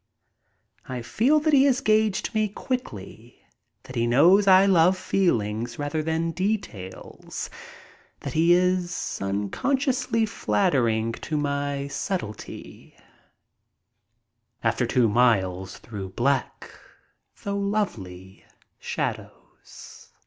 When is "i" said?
0.89-1.03, 4.47-4.65